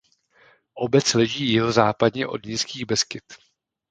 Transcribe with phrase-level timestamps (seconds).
[0.75, 3.23] Obec leží jihozápadně od Nízkých Beskyd.